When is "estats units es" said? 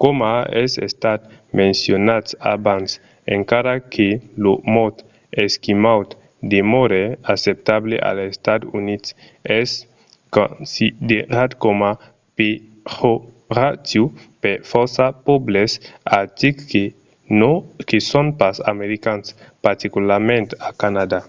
8.32-9.70